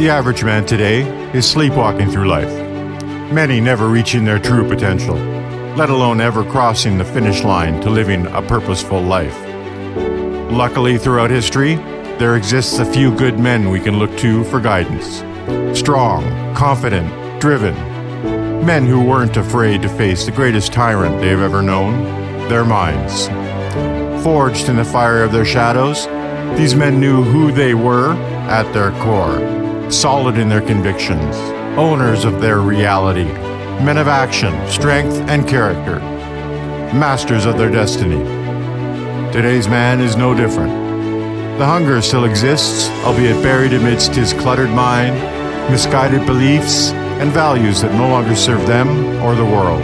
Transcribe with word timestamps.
The 0.00 0.08
average 0.08 0.42
man 0.42 0.64
today 0.64 1.02
is 1.34 1.46
sleepwalking 1.46 2.10
through 2.10 2.26
life, 2.26 2.48
many 3.30 3.60
never 3.60 3.86
reaching 3.86 4.24
their 4.24 4.38
true 4.38 4.66
potential, 4.66 5.16
let 5.76 5.90
alone 5.90 6.22
ever 6.22 6.42
crossing 6.42 6.96
the 6.96 7.04
finish 7.04 7.44
line 7.44 7.82
to 7.82 7.90
living 7.90 8.24
a 8.28 8.40
purposeful 8.40 9.02
life. 9.02 9.38
Luckily, 10.50 10.96
throughout 10.96 11.28
history, 11.28 11.74
there 12.16 12.36
exists 12.36 12.78
a 12.78 12.90
few 12.90 13.14
good 13.14 13.38
men 13.38 13.68
we 13.68 13.78
can 13.78 13.98
look 13.98 14.16
to 14.16 14.42
for 14.44 14.58
guidance. 14.58 15.18
Strong, 15.78 16.24
confident, 16.54 17.38
driven. 17.38 17.74
Men 18.64 18.86
who 18.86 19.04
weren't 19.04 19.36
afraid 19.36 19.82
to 19.82 19.90
face 19.90 20.24
the 20.24 20.32
greatest 20.32 20.72
tyrant 20.72 21.20
they've 21.20 21.38
ever 21.38 21.60
known 21.60 22.04
their 22.48 22.64
minds. 22.64 23.28
Forged 24.24 24.70
in 24.70 24.76
the 24.76 24.82
fire 24.82 25.22
of 25.22 25.30
their 25.30 25.44
shadows, 25.44 26.06
these 26.58 26.74
men 26.74 27.00
knew 27.00 27.22
who 27.22 27.52
they 27.52 27.74
were 27.74 28.14
at 28.48 28.72
their 28.72 28.92
core 29.02 29.59
solid 29.92 30.38
in 30.38 30.48
their 30.48 30.60
convictions, 30.60 31.36
owners 31.76 32.24
of 32.24 32.40
their 32.40 32.60
reality, 32.60 33.24
men 33.84 33.98
of 33.98 34.08
action, 34.08 34.54
strength, 34.68 35.16
and 35.28 35.48
character, 35.48 35.98
masters 36.94 37.46
of 37.46 37.58
their 37.58 37.70
destiny. 37.70 38.22
Today's 39.32 39.68
man 39.68 40.00
is 40.00 40.16
no 40.16 40.34
different. 40.34 40.72
The 41.58 41.66
hunger 41.66 42.00
still 42.00 42.24
exists, 42.24 42.88
albeit 43.04 43.42
buried 43.42 43.72
amidst 43.72 44.14
his 44.14 44.32
cluttered 44.32 44.70
mind, 44.70 45.14
misguided 45.70 46.24
beliefs, 46.26 46.90
and 47.20 47.30
values 47.32 47.82
that 47.82 47.94
no 47.94 48.08
longer 48.08 48.36
serve 48.36 48.66
them 48.66 48.88
or 49.22 49.34
the 49.34 49.44
world. 49.44 49.82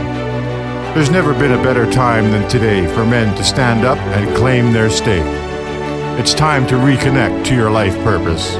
There's 0.94 1.10
never 1.10 1.34
been 1.34 1.52
a 1.52 1.62
better 1.62 1.90
time 1.90 2.30
than 2.30 2.48
today 2.48 2.86
for 2.94 3.04
men 3.04 3.36
to 3.36 3.44
stand 3.44 3.84
up 3.84 3.98
and 3.98 4.36
claim 4.36 4.72
their 4.72 4.88
stake. 4.88 5.26
It's 6.18 6.32
time 6.32 6.66
to 6.68 6.74
reconnect 6.74 7.44
to 7.46 7.54
your 7.54 7.70
life 7.70 7.94
purpose 8.04 8.56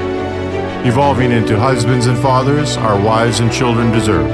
evolving 0.84 1.32
into 1.32 1.58
husbands 1.58 2.06
and 2.06 2.18
fathers 2.18 2.76
our 2.76 3.00
wives 3.00 3.40
and 3.40 3.52
children 3.52 3.90
deserve, 3.92 4.28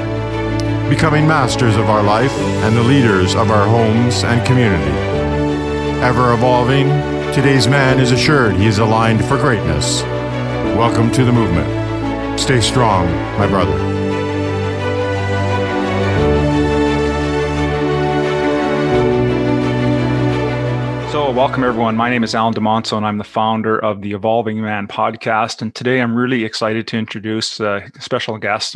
becoming 0.89 1.27
masters 1.27 1.75
of 1.75 1.89
our 1.89 2.03
life 2.03 2.33
and 2.63 2.75
the 2.75 2.83
leaders 2.83 3.35
of 3.35 3.51
our 3.51 3.67
homes 3.67 4.23
and 4.23 4.45
community. 4.45 4.91
Ever 6.01 6.33
evolving, 6.33 6.87
today's 7.33 7.67
man 7.67 7.99
is 7.99 8.11
assured 8.11 8.55
he 8.55 8.67
is 8.67 8.79
aligned 8.79 9.23
for 9.25 9.37
greatness. 9.37 10.03
Welcome 10.75 11.11
to 11.13 11.23
the 11.23 11.31
movement. 11.31 12.39
Stay 12.39 12.61
strong, 12.61 13.05
my 13.37 13.47
brother. 13.47 14.02
Welcome 21.33 21.63
everyone. 21.63 21.97
My 21.97 22.11
name 22.11 22.23
is 22.23 22.35
Alan 22.35 22.53
DeMonso, 22.53 22.95
and 22.95 23.03
I'm 23.07 23.17
the 23.17 23.23
founder 23.23 23.79
of 23.79 24.03
the 24.03 24.13
Evolving 24.13 24.61
Man 24.61 24.87
podcast. 24.87 25.63
And 25.63 25.73
today 25.73 25.99
I'm 25.99 26.13
really 26.15 26.43
excited 26.43 26.87
to 26.89 26.97
introduce 26.97 27.59
a 27.59 27.89
special 27.99 28.37
guest. 28.37 28.75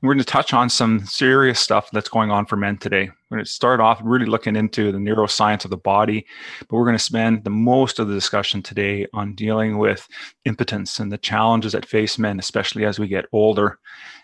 We're 0.00 0.14
going 0.14 0.18
to 0.18 0.24
touch 0.24 0.54
on 0.54 0.70
some 0.70 1.04
serious 1.04 1.60
stuff 1.60 1.90
that's 1.92 2.08
going 2.08 2.30
on 2.30 2.46
for 2.46 2.56
men 2.56 2.78
today. 2.78 3.10
We're 3.30 3.36
going 3.36 3.44
to 3.44 3.50
start 3.50 3.80
off 3.80 4.00
really 4.02 4.24
looking 4.24 4.56
into 4.56 4.90
the 4.90 4.96
neuroscience 4.96 5.64
of 5.66 5.70
the 5.70 5.76
body, 5.76 6.24
but 6.60 6.76
we're 6.76 6.86
going 6.86 6.96
to 6.96 7.02
spend 7.02 7.44
the 7.44 7.50
most 7.50 7.98
of 7.98 8.08
the 8.08 8.14
discussion 8.14 8.62
today 8.62 9.06
on 9.12 9.34
dealing 9.34 9.76
with 9.76 10.08
impotence 10.46 10.98
and 10.98 11.12
the 11.12 11.18
challenges 11.18 11.72
that 11.72 11.84
face 11.84 12.18
men, 12.18 12.38
especially 12.38 12.86
as 12.86 12.98
we 12.98 13.06
get 13.06 13.26
older. 13.32 13.78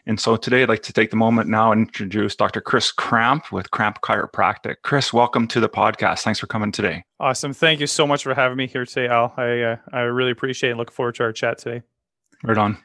And 0.07 0.19
so 0.19 0.37
today 0.37 0.63
I'd 0.63 0.71
like 0.71 0.83
to 0.85 0.93
take 0.95 1.11
the 1.11 1.17
moment 1.17 1.51
now 1.51 1.71
and 1.71 1.83
introduce 1.83 2.35
Dr. 2.35 2.63
Chris 2.63 2.91
Kramp 2.91 3.53
with 3.53 3.71
Kramp 3.71 4.01
Chiropractic. 4.01 4.77
Chris, 4.83 5.13
welcome 5.13 5.49
to 5.49 5.61
the 5.61 5.69
podcast. 5.69 6.21
Thanks 6.21 6.41
for 6.41 6.47
coming 6.47 6.73
today. 6.73 7.05
Awesome. 7.21 7.53
Thank 7.53 7.81
you 7.81 7.87
so 7.87 8.07
much 8.07 8.23
for 8.23 8.35
having 8.35 8.57
me 8.57 8.67
here 8.67 8.87
today, 8.87 9.09
Al. 9.09 9.35
I, 9.37 9.61
uh, 9.61 9.77
I 9.93 10.01
really 10.01 10.31
appreciate 10.31 10.71
and 10.71 10.79
look 10.79 10.91
forward 10.91 11.17
to 11.17 11.25
our 11.25 11.33
chat 11.33 11.59
today. 11.59 11.83
Right 12.45 12.59
on. 12.59 12.77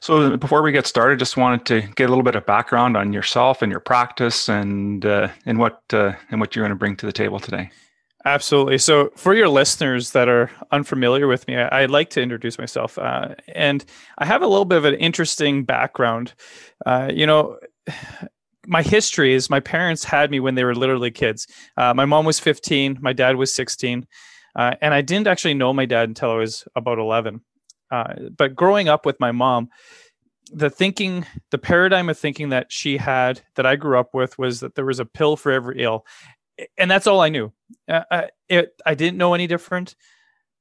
So 0.00 0.36
before 0.36 0.62
we 0.62 0.72
get 0.72 0.86
started, 0.86 1.18
just 1.18 1.36
wanted 1.36 1.66
to 1.66 1.80
get 1.94 2.04
a 2.04 2.08
little 2.08 2.22
bit 2.22 2.36
of 2.36 2.46
background 2.46 2.96
on 2.96 3.12
yourself 3.12 3.60
and 3.60 3.70
your 3.70 3.80
practice 3.80 4.48
and 4.48 5.04
uh, 5.04 5.28
and 5.46 5.58
what 5.58 5.82
uh, 5.92 6.12
and 6.30 6.40
what 6.40 6.54
you're 6.54 6.62
going 6.62 6.70
to 6.70 6.78
bring 6.78 6.96
to 6.96 7.06
the 7.06 7.12
table 7.12 7.40
today. 7.40 7.70
Absolutely. 8.26 8.78
So, 8.78 9.10
for 9.16 9.34
your 9.34 9.48
listeners 9.48 10.12
that 10.12 10.28
are 10.28 10.50
unfamiliar 10.70 11.26
with 11.26 11.46
me, 11.46 11.56
I, 11.56 11.82
would 11.82 11.90
like 11.90 12.08
to 12.10 12.22
introduce 12.22 12.58
myself. 12.58 12.96
Uh, 12.96 13.34
and 13.48 13.84
I 14.16 14.24
have 14.24 14.40
a 14.40 14.46
little 14.46 14.64
bit 14.64 14.78
of 14.78 14.86
an 14.86 14.94
interesting 14.94 15.64
background. 15.64 16.32
Uh, 16.86 17.10
you 17.12 17.26
know, 17.26 17.58
my 18.66 18.82
history 18.82 19.34
is 19.34 19.50
my 19.50 19.60
parents 19.60 20.04
had 20.04 20.30
me 20.30 20.40
when 20.40 20.54
they 20.54 20.64
were 20.64 20.74
literally 20.74 21.10
kids. 21.10 21.46
Uh, 21.76 21.92
my 21.92 22.06
mom 22.06 22.24
was 22.24 22.40
15, 22.40 22.98
my 23.02 23.12
dad 23.12 23.36
was 23.36 23.54
16. 23.54 24.06
Uh, 24.56 24.74
and 24.80 24.94
I 24.94 25.02
didn't 25.02 25.26
actually 25.26 25.54
know 25.54 25.74
my 25.74 25.84
dad 25.84 26.08
until 26.08 26.30
I 26.30 26.36
was 26.36 26.66
about 26.76 26.98
11. 26.98 27.42
Uh, 27.94 28.28
but 28.36 28.56
growing 28.56 28.88
up 28.88 29.06
with 29.06 29.20
my 29.20 29.30
mom, 29.30 29.68
the 30.52 30.68
thinking, 30.68 31.24
the 31.52 31.58
paradigm 31.58 32.08
of 32.08 32.18
thinking 32.18 32.48
that 32.48 32.72
she 32.72 32.96
had, 32.96 33.40
that 33.54 33.66
I 33.66 33.76
grew 33.76 33.96
up 34.00 34.14
with, 34.14 34.36
was 34.36 34.58
that 34.60 34.74
there 34.74 34.84
was 34.84 34.98
a 34.98 35.04
pill 35.04 35.36
for 35.36 35.52
every 35.52 35.80
ill, 35.80 36.04
and 36.76 36.90
that's 36.90 37.06
all 37.06 37.20
I 37.20 37.28
knew. 37.28 37.52
Uh, 37.88 38.02
I, 38.10 38.28
it, 38.48 38.72
I 38.84 38.94
didn't 38.94 39.18
know 39.18 39.32
any 39.32 39.46
different. 39.46 39.94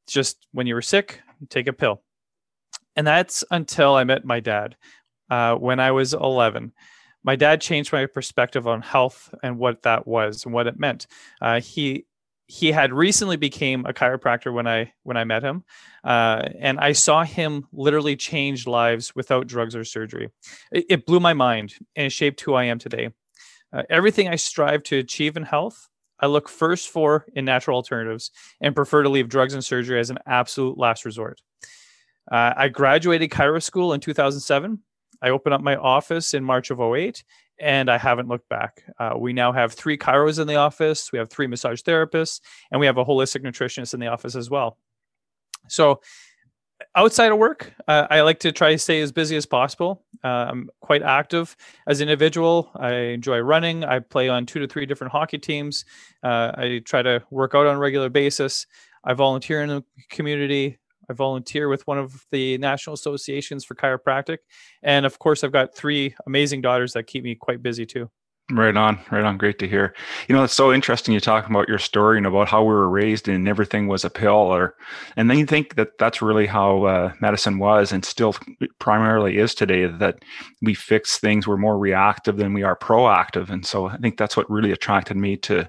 Just 0.08 0.46
when 0.52 0.68
you 0.68 0.76
were 0.76 0.84
sick, 0.84 1.22
you 1.40 1.48
take 1.48 1.66
a 1.66 1.74
pill, 1.74 2.04
and 2.96 3.08
that's 3.08 3.44
until 3.50 3.96
I 3.96 4.04
met 4.04 4.26
my 4.26 4.40
dad 4.40 4.76
uh, 5.32 5.56
when 5.56 5.80
I 5.80 5.90
was 5.90 6.14
11. 6.14 6.72
My 7.24 7.36
dad 7.36 7.62
changed 7.62 7.92
my 7.92 8.06
perspective 8.06 8.68
on 8.68 8.84
health 8.84 9.34
and 9.42 9.58
what 9.58 9.82
that 9.84 10.06
was 10.06 10.46
and 10.46 10.54
what 10.54 10.68
it 10.68 10.78
meant. 10.78 11.08
Uh, 11.42 11.62
he 11.62 12.06
he 12.48 12.72
had 12.72 12.94
recently 12.94 13.38
became 13.38 13.86
a 13.86 13.94
chiropractor 13.94 14.54
when 14.54 14.68
I 14.68 14.94
when 15.04 15.18
I 15.18 15.24
met 15.24 15.44
him, 15.44 15.64
uh, 16.04 16.50
and 16.60 16.80
I 16.80 16.92
saw 16.92 17.24
him 17.24 17.68
literally 17.72 18.16
change 18.16 18.68
lives 18.68 19.16
without 19.16 19.48
drugs 19.48 19.76
or 19.76 19.84
surgery. 19.84 20.30
It, 20.72 20.86
it 20.90 21.06
blew 21.06 21.20
my 21.20 21.34
mind 21.34 21.76
and 21.96 22.12
shaped 22.12 22.42
who 22.42 22.54
I 22.54 22.66
am 22.66 22.80
today. 22.80 23.10
Uh, 23.72 23.84
everything 23.90 24.28
I 24.28 24.36
strive 24.36 24.84
to 24.84 25.00
achieve 25.00 25.38
in 25.38 25.44
health, 25.44 25.90
I 26.20 26.28
look 26.28 26.50
first 26.50 26.90
for 26.90 27.26
in 27.34 27.46
natural 27.46 27.78
alternatives 27.78 28.32
and 28.62 28.76
prefer 28.76 29.04
to 29.04 29.10
leave 29.10 29.30
drugs 29.30 29.54
and 29.54 29.64
surgery 29.64 30.00
as 30.00 30.10
an 30.10 30.20
absolute 30.26 30.78
last 30.78 31.06
resort. 31.06 31.42
Uh, 32.32 32.54
I 32.56 32.68
graduated 32.70 33.32
chiro 33.32 33.62
school 33.62 33.94
in 33.94 34.00
2007. 34.00 34.80
I 35.22 35.30
opened 35.30 35.54
up 35.54 35.62
my 35.62 35.76
office 35.76 36.34
in 36.34 36.44
March 36.44 36.70
of 36.70 36.80
08 36.80 37.24
and 37.60 37.90
I 37.90 37.98
haven't 37.98 38.28
looked 38.28 38.50
back. 38.50 38.84
Uh, 39.00 39.14
we 39.18 39.34
now 39.34 39.52
have 39.52 39.74
three 39.74 39.98
chiros 39.98 40.40
in 40.40 40.48
the 40.48 40.56
office, 40.56 41.12
we 41.12 41.20
have 41.20 41.30
three 41.30 41.48
massage 41.48 41.82
therapists, 41.82 42.42
and 42.72 42.80
we 42.80 42.86
have 42.86 42.98
a 42.98 43.06
holistic 43.06 43.44
nutritionist 43.44 43.94
in 43.94 44.00
the 44.00 44.08
office 44.08 44.36
as 44.36 44.50
well. 44.50 44.78
So, 45.68 46.02
outside 46.96 47.32
of 47.32 47.38
work, 47.38 47.74
uh, 47.88 48.08
I 48.10 48.22
like 48.22 48.40
to 48.40 48.52
try 48.52 48.72
to 48.72 48.78
stay 48.78 49.02
as 49.02 49.12
busy 49.12 49.36
as 49.36 49.46
possible. 49.46 50.04
Uh, 50.24 50.48
I'm 50.50 50.70
quite 50.82 51.02
active 51.02 51.56
as 51.88 52.02
an 52.02 52.10
individual. 52.10 52.72
I 52.76 52.92
enjoy 52.92 53.40
running. 53.40 53.84
I 53.84 54.00
play 54.00 54.30
on 54.30 54.46
two 54.46 54.60
to 54.60 54.68
three 54.68 54.86
different 54.86 55.12
hockey 55.12 55.38
teams. 55.38 55.86
Uh, 56.24 56.52
I 56.56 56.82
try 56.84 57.02
to 57.02 57.24
work 57.30 57.56
out 57.56 57.68
on 57.68 57.76
a 57.76 57.80
regular 57.80 58.10
basis. 58.10 58.68
I 59.04 59.14
volunteer 59.14 59.62
in 59.62 59.70
the 59.70 59.84
community. 60.10 60.80
I 61.14 61.16
volunteer 61.16 61.70
with 61.70 61.86
one 61.86 61.98
of 62.00 62.26
the 62.32 62.58
national 62.58 62.96
associations 62.96 63.64
for 63.64 63.76
chiropractic. 63.76 64.40
And 64.82 65.06
of 65.06 65.20
course, 65.20 65.44
I've 65.44 65.52
got 65.52 65.76
three 65.76 66.16
amazing 66.26 66.62
daughters 66.62 66.94
that 66.94 67.08
keep 67.08 67.24
me 67.24 67.36
quite 67.36 67.62
busy 67.62 67.86
too. 67.86 68.10
Right 68.52 68.76
on, 68.76 69.00
right 69.10 69.24
on. 69.24 69.38
Great 69.38 69.58
to 69.60 69.68
hear. 69.70 69.96
You 70.28 70.36
know, 70.36 70.44
it's 70.44 70.54
so 70.54 70.74
interesting 70.74 71.14
you 71.14 71.22
talk 71.22 71.50
about 71.50 71.70
your 71.70 71.80
story 71.80 72.18
and 72.18 72.28
about 72.28 72.50
how 72.50 72.62
we 72.62 72.74
were 72.74 72.90
raised 72.90 73.30
and 73.30 73.48
everything 73.48 73.88
was 73.88 74.04
a 74.04 74.10
pill, 74.10 74.34
or 74.34 74.76
and 75.16 75.30
then 75.30 75.40
you 75.40 75.46
think 75.46 75.76
that 75.76 75.98
that's 75.98 76.22
really 76.22 76.46
how 76.46 76.84
uh, 76.84 77.14
medicine 77.22 77.58
was 77.58 77.94
and 77.94 78.04
still 78.04 78.36
primarily 78.80 79.38
is 79.38 79.56
today. 79.56 79.86
That 79.86 80.18
we 80.62 80.74
fix 80.74 81.20
things, 81.20 81.48
we're 81.48 81.56
more 81.56 81.78
reactive 81.80 82.36
than 82.36 82.54
we 82.54 82.64
are 82.64 82.76
proactive, 82.78 83.50
and 83.50 83.66
so 83.66 83.88
I 83.88 83.96
think 83.98 84.18
that's 84.18 84.36
what 84.36 84.50
really 84.52 84.74
attracted 84.74 85.16
me 85.16 85.38
to, 85.38 85.68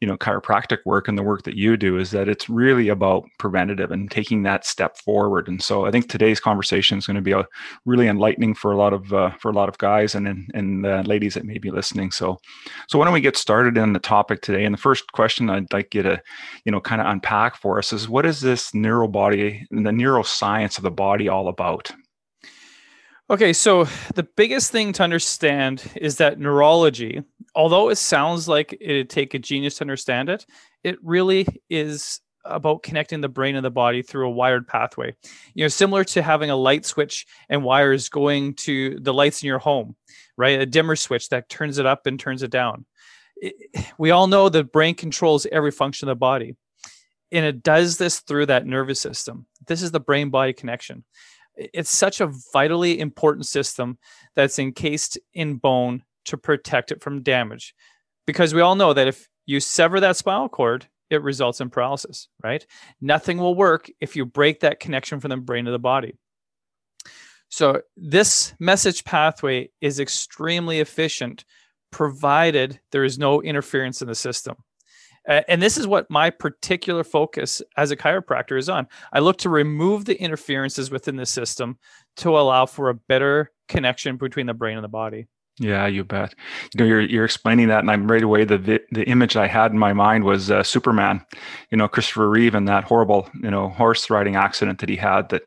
you 0.00 0.06
know, 0.06 0.16
chiropractic 0.16 0.78
work 0.86 1.08
and 1.08 1.18
the 1.18 1.24
work 1.24 1.42
that 1.42 1.56
you 1.56 1.76
do 1.76 1.98
is 1.98 2.12
that 2.12 2.28
it's 2.28 2.48
really 2.48 2.88
about 2.88 3.24
preventative 3.40 3.90
and 3.90 4.08
taking 4.12 4.44
that 4.44 4.64
step 4.64 4.96
forward. 4.98 5.48
And 5.48 5.60
so 5.60 5.86
I 5.86 5.90
think 5.90 6.08
today's 6.08 6.38
conversation 6.38 6.98
is 6.98 7.06
going 7.06 7.16
to 7.16 7.20
be 7.20 7.32
a 7.32 7.44
really 7.84 8.06
enlightening 8.06 8.54
for 8.54 8.70
a 8.70 8.76
lot 8.76 8.92
of 8.92 9.12
uh, 9.12 9.32
for 9.40 9.50
a 9.50 9.54
lot 9.54 9.68
of 9.68 9.76
guys 9.78 10.14
and 10.14 10.28
and, 10.28 10.48
and 10.54 10.86
uh, 10.86 11.02
ladies 11.04 11.34
that 11.34 11.44
may 11.44 11.58
be 11.58 11.72
listening. 11.72 12.11
So, 12.12 12.38
so 12.88 12.98
why 12.98 13.04
don't 13.04 13.14
we 13.14 13.20
get 13.20 13.36
started 13.36 13.78
on 13.78 13.92
the 13.92 13.98
topic 13.98 14.42
today? 14.42 14.64
And 14.64 14.74
the 14.74 14.80
first 14.80 15.10
question 15.12 15.50
I'd 15.50 15.72
like 15.72 15.94
you 15.94 16.02
to, 16.02 16.22
you 16.64 16.72
know, 16.72 16.80
kind 16.80 17.00
of 17.00 17.06
unpack 17.06 17.56
for 17.56 17.78
us 17.78 17.92
is 17.92 18.08
what 18.08 18.26
is 18.26 18.40
this 18.40 18.74
neuro 18.74 19.08
body 19.08 19.66
the 19.70 19.90
neuroscience 19.90 20.76
of 20.76 20.84
the 20.84 20.90
body 20.90 21.28
all 21.28 21.48
about? 21.48 21.92
Okay, 23.30 23.52
so 23.52 23.84
the 24.14 24.28
biggest 24.36 24.72
thing 24.72 24.92
to 24.92 25.02
understand 25.02 25.90
is 25.96 26.16
that 26.16 26.38
neurology, 26.38 27.22
although 27.54 27.88
it 27.88 27.96
sounds 27.96 28.46
like 28.46 28.76
it'd 28.78 29.08
take 29.08 29.32
a 29.32 29.38
genius 29.38 29.76
to 29.76 29.84
understand 29.84 30.28
it, 30.28 30.44
it 30.84 30.96
really 31.02 31.46
is 31.70 32.20
about 32.44 32.82
connecting 32.82 33.20
the 33.20 33.28
brain 33.28 33.56
and 33.56 33.64
the 33.64 33.70
body 33.70 34.02
through 34.02 34.26
a 34.26 34.32
wired 34.32 34.66
pathway. 34.66 35.14
You 35.54 35.64
know, 35.64 35.68
similar 35.68 36.04
to 36.04 36.22
having 36.22 36.50
a 36.50 36.56
light 36.56 36.84
switch 36.84 37.26
and 37.48 37.64
wires 37.64 38.08
going 38.08 38.54
to 38.54 38.98
the 39.00 39.14
lights 39.14 39.42
in 39.42 39.46
your 39.46 39.58
home, 39.58 39.96
right? 40.36 40.60
A 40.60 40.66
dimmer 40.66 40.96
switch 40.96 41.28
that 41.28 41.48
turns 41.48 41.78
it 41.78 41.86
up 41.86 42.06
and 42.06 42.18
turns 42.18 42.42
it 42.42 42.50
down. 42.50 42.84
It, 43.36 43.54
we 43.98 44.10
all 44.10 44.26
know 44.26 44.48
the 44.48 44.64
brain 44.64 44.94
controls 44.94 45.46
every 45.50 45.70
function 45.70 46.08
of 46.08 46.16
the 46.16 46.20
body. 46.20 46.56
And 47.30 47.46
it 47.46 47.62
does 47.62 47.96
this 47.96 48.20
through 48.20 48.46
that 48.46 48.66
nervous 48.66 49.00
system. 49.00 49.46
This 49.66 49.82
is 49.82 49.90
the 49.90 50.00
brain 50.00 50.30
body 50.30 50.52
connection. 50.52 51.04
It's 51.56 51.90
such 51.90 52.20
a 52.20 52.32
vitally 52.52 53.00
important 53.00 53.46
system 53.46 53.98
that's 54.34 54.58
encased 54.58 55.18
in 55.32 55.56
bone 55.56 56.02
to 56.26 56.36
protect 56.36 56.92
it 56.92 57.02
from 57.02 57.22
damage. 57.22 57.74
Because 58.26 58.54
we 58.54 58.60
all 58.60 58.74
know 58.74 58.92
that 58.92 59.08
if 59.08 59.28
you 59.46 59.60
sever 59.60 60.00
that 60.00 60.16
spinal 60.16 60.48
cord, 60.48 60.86
it 61.12 61.22
results 61.22 61.60
in 61.60 61.70
paralysis, 61.70 62.28
right? 62.42 62.66
Nothing 63.00 63.38
will 63.38 63.54
work 63.54 63.90
if 64.00 64.16
you 64.16 64.24
break 64.24 64.60
that 64.60 64.80
connection 64.80 65.20
from 65.20 65.30
the 65.30 65.36
brain 65.36 65.66
to 65.66 65.70
the 65.70 65.78
body. 65.78 66.16
So, 67.48 67.82
this 67.96 68.54
message 68.58 69.04
pathway 69.04 69.70
is 69.80 70.00
extremely 70.00 70.80
efficient 70.80 71.44
provided 71.90 72.80
there 72.90 73.04
is 73.04 73.18
no 73.18 73.42
interference 73.42 74.00
in 74.00 74.08
the 74.08 74.14
system. 74.14 74.56
and 75.26 75.62
this 75.62 75.76
is 75.78 75.86
what 75.86 76.10
my 76.10 76.30
particular 76.30 77.04
focus 77.04 77.62
as 77.76 77.92
a 77.92 77.96
chiropractor 77.96 78.58
is 78.58 78.68
on. 78.68 78.88
I 79.12 79.20
look 79.20 79.38
to 79.38 79.48
remove 79.48 80.04
the 80.04 80.20
interferences 80.20 80.90
within 80.90 81.14
the 81.14 81.26
system 81.26 81.78
to 82.16 82.30
allow 82.30 82.66
for 82.66 82.88
a 82.88 82.94
better 82.94 83.52
connection 83.68 84.16
between 84.16 84.46
the 84.46 84.54
brain 84.54 84.76
and 84.76 84.84
the 84.84 84.88
body. 84.88 85.28
Yeah, 85.58 85.86
you 85.86 86.02
bet. 86.02 86.34
You 86.74 86.80
know, 86.80 86.86
you're 86.86 87.00
you're 87.02 87.24
explaining 87.26 87.68
that, 87.68 87.80
and 87.80 87.90
I'm 87.90 88.10
right 88.10 88.22
away. 88.22 88.44
The 88.44 88.80
the 88.90 89.04
image 89.04 89.36
I 89.36 89.46
had 89.46 89.70
in 89.70 89.78
my 89.78 89.92
mind 89.92 90.24
was 90.24 90.50
uh, 90.50 90.62
Superman. 90.62 91.24
You 91.70 91.76
know, 91.76 91.88
Christopher 91.88 92.28
Reeve 92.30 92.54
and 92.54 92.66
that 92.68 92.84
horrible, 92.84 93.28
you 93.42 93.50
know, 93.50 93.68
horse 93.68 94.08
riding 94.08 94.34
accident 94.34 94.78
that 94.80 94.88
he 94.88 94.96
had 94.96 95.28
that, 95.28 95.42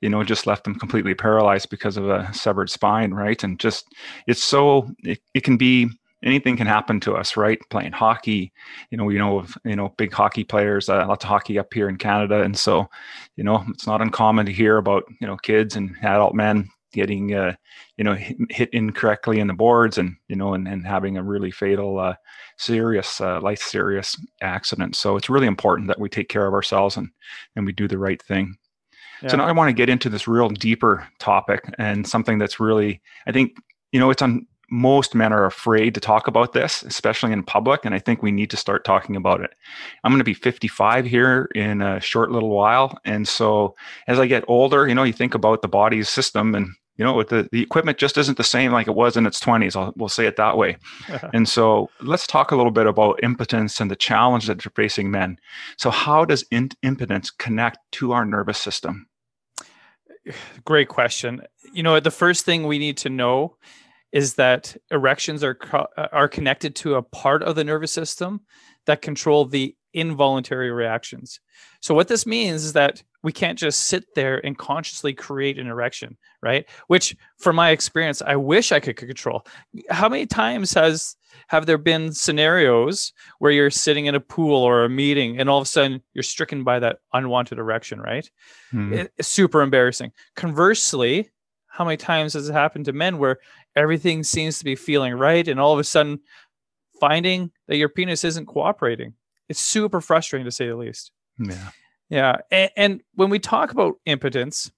you 0.00 0.08
know, 0.08 0.22
just 0.22 0.46
left 0.46 0.66
him 0.66 0.76
completely 0.76 1.14
paralyzed 1.14 1.70
because 1.70 1.96
of 1.96 2.08
a 2.08 2.32
severed 2.32 2.70
spine, 2.70 3.12
right? 3.12 3.42
And 3.42 3.58
just 3.58 3.86
it's 4.28 4.42
so 4.42 4.90
it, 5.02 5.18
it 5.34 5.42
can 5.42 5.56
be 5.56 5.88
anything 6.22 6.56
can 6.56 6.68
happen 6.68 7.00
to 7.00 7.14
us, 7.16 7.36
right? 7.36 7.58
Playing 7.68 7.92
hockey, 7.92 8.52
you 8.90 8.96
know, 8.96 9.08
you 9.08 9.18
know 9.18 9.40
of 9.40 9.58
you 9.64 9.74
know 9.74 9.92
big 9.98 10.12
hockey 10.12 10.44
players, 10.44 10.88
uh, 10.88 11.04
lots 11.08 11.24
of 11.24 11.30
hockey 11.30 11.58
up 11.58 11.74
here 11.74 11.88
in 11.88 11.96
Canada, 11.98 12.42
and 12.42 12.56
so, 12.56 12.88
you 13.34 13.42
know, 13.42 13.64
it's 13.70 13.88
not 13.88 14.02
uncommon 14.02 14.46
to 14.46 14.52
hear 14.52 14.76
about 14.76 15.02
you 15.20 15.26
know 15.26 15.36
kids 15.36 15.74
and 15.74 15.96
adult 16.02 16.34
men 16.34 16.70
getting 16.92 17.34
uh, 17.34 17.54
you 17.96 18.04
know 18.04 18.14
hit, 18.14 18.36
hit, 18.50 18.70
incorrectly 18.72 19.40
in 19.40 19.46
the 19.46 19.54
boards 19.54 19.98
and 19.98 20.16
you 20.28 20.36
know 20.36 20.54
and, 20.54 20.66
and 20.66 20.86
having 20.86 21.16
a 21.16 21.22
really 21.22 21.50
fatal 21.50 21.98
uh, 21.98 22.14
serious 22.56 23.20
uh, 23.20 23.40
life 23.40 23.60
serious 23.60 24.16
accident 24.42 24.96
so 24.96 25.16
it's 25.16 25.30
really 25.30 25.46
important 25.46 25.88
that 25.88 26.00
we 26.00 26.08
take 26.08 26.28
care 26.28 26.46
of 26.46 26.54
ourselves 26.54 26.96
and 26.96 27.08
and 27.56 27.66
we 27.66 27.72
do 27.72 27.88
the 27.88 27.98
right 27.98 28.22
thing 28.22 28.56
yeah. 29.22 29.28
so 29.28 29.36
now 29.36 29.46
i 29.46 29.52
want 29.52 29.68
to 29.68 29.74
get 29.74 29.88
into 29.88 30.08
this 30.08 30.28
real 30.28 30.48
deeper 30.48 31.06
topic 31.18 31.64
and 31.78 32.06
something 32.06 32.38
that's 32.38 32.60
really 32.60 33.00
i 33.26 33.32
think 33.32 33.56
you 33.92 34.00
know 34.00 34.10
it's 34.10 34.22
on 34.22 34.46
most 34.70 35.14
men 35.14 35.32
are 35.32 35.46
afraid 35.46 35.94
to 35.94 36.00
talk 36.00 36.26
about 36.26 36.52
this, 36.52 36.82
especially 36.82 37.32
in 37.32 37.42
public. 37.42 37.84
And 37.84 37.94
I 37.94 37.98
think 37.98 38.22
we 38.22 38.32
need 38.32 38.50
to 38.50 38.56
start 38.56 38.84
talking 38.84 39.16
about 39.16 39.40
it. 39.40 39.50
I'm 40.04 40.12
going 40.12 40.20
to 40.20 40.24
be 40.24 40.34
55 40.34 41.06
here 41.06 41.48
in 41.54 41.80
a 41.80 42.00
short 42.00 42.30
little 42.30 42.50
while. 42.50 42.98
And 43.04 43.26
so 43.26 43.74
as 44.06 44.18
I 44.18 44.26
get 44.26 44.44
older, 44.46 44.86
you 44.86 44.94
know, 44.94 45.04
you 45.04 45.12
think 45.12 45.34
about 45.34 45.62
the 45.62 45.68
body's 45.68 46.08
system 46.08 46.54
and 46.54 46.74
you 46.98 47.04
know, 47.04 47.14
with 47.14 47.28
the, 47.28 47.48
the 47.52 47.62
equipment 47.62 47.96
just 47.96 48.18
isn't 48.18 48.36
the 48.36 48.44
same 48.44 48.72
like 48.72 48.88
it 48.88 48.94
was 48.94 49.16
in 49.16 49.24
its 49.24 49.38
20s. 49.38 49.76
I'll, 49.76 49.92
we'll 49.96 50.08
say 50.08 50.26
it 50.26 50.34
that 50.34 50.56
way. 50.58 50.76
and 51.32 51.48
so 51.48 51.88
let's 52.00 52.26
talk 52.26 52.50
a 52.50 52.56
little 52.56 52.72
bit 52.72 52.88
about 52.88 53.22
impotence 53.22 53.80
and 53.80 53.88
the 53.88 53.96
challenge 53.96 54.48
that 54.48 54.64
you're 54.64 54.72
facing 54.74 55.08
men. 55.08 55.38
So, 55.76 55.90
how 55.90 56.24
does 56.24 56.44
in, 56.50 56.70
impotence 56.82 57.30
connect 57.30 57.78
to 57.92 58.12
our 58.12 58.24
nervous 58.24 58.58
system? 58.58 59.06
Great 60.64 60.88
question. 60.88 61.42
You 61.72 61.84
know, 61.84 62.00
the 62.00 62.10
first 62.10 62.44
thing 62.44 62.66
we 62.66 62.78
need 62.78 62.96
to 62.98 63.08
know 63.08 63.54
is 64.12 64.34
that 64.34 64.76
erections 64.90 65.44
are 65.44 65.54
co- 65.54 65.88
are 66.12 66.28
connected 66.28 66.74
to 66.76 66.94
a 66.94 67.02
part 67.02 67.42
of 67.42 67.56
the 67.56 67.64
nervous 67.64 67.92
system 67.92 68.40
that 68.86 69.02
control 69.02 69.44
the 69.44 69.74
involuntary 69.94 70.70
reactions. 70.70 71.40
So 71.80 71.94
what 71.94 72.08
this 72.08 72.26
means 72.26 72.64
is 72.64 72.72
that 72.74 73.02
we 73.22 73.32
can't 73.32 73.58
just 73.58 73.80
sit 73.86 74.04
there 74.14 74.44
and 74.44 74.56
consciously 74.56 75.12
create 75.12 75.58
an 75.58 75.66
erection, 75.66 76.16
right? 76.42 76.68
Which 76.86 77.16
from 77.38 77.56
my 77.56 77.70
experience, 77.70 78.22
I 78.22 78.36
wish 78.36 78.70
I 78.70 78.80
could 78.80 78.96
control. 78.96 79.44
How 79.90 80.08
many 80.08 80.26
times 80.26 80.72
has 80.74 81.16
have 81.48 81.66
there 81.66 81.78
been 81.78 82.12
scenarios 82.12 83.12
where 83.38 83.52
you're 83.52 83.70
sitting 83.70 84.06
in 84.06 84.14
a 84.14 84.20
pool 84.20 84.62
or 84.62 84.84
a 84.84 84.88
meeting 84.88 85.38
and 85.38 85.48
all 85.48 85.58
of 85.58 85.62
a 85.62 85.66
sudden 85.66 86.02
you're 86.14 86.22
stricken 86.22 86.64
by 86.64 86.78
that 86.78 86.98
unwanted 87.12 87.58
erection, 87.58 88.00
right? 88.00 88.28
Hmm. 88.70 88.92
it's 88.92 89.28
super 89.28 89.62
embarrassing. 89.62 90.12
Conversely, 90.36 91.30
how 91.78 91.84
many 91.84 91.96
times 91.96 92.32
has 92.32 92.48
it 92.48 92.52
happened 92.52 92.86
to 92.86 92.92
men 92.92 93.18
where 93.18 93.38
everything 93.76 94.24
seems 94.24 94.58
to 94.58 94.64
be 94.64 94.74
feeling 94.74 95.14
right 95.14 95.46
and 95.46 95.60
all 95.60 95.72
of 95.72 95.78
a 95.78 95.84
sudden 95.84 96.18
finding 97.00 97.52
that 97.68 97.76
your 97.76 97.88
penis 97.88 98.24
isn't 98.24 98.46
cooperating? 98.46 99.14
It's 99.48 99.60
super 99.60 100.00
frustrating 100.00 100.44
to 100.44 100.50
say 100.50 100.66
the 100.66 100.74
least. 100.74 101.12
Yeah. 101.38 101.70
Yeah 102.10 102.36
and, 102.50 102.70
and 102.76 103.00
when 103.14 103.30
we 103.30 103.38
talk 103.38 103.70
about 103.70 103.94
impotence 104.06 104.72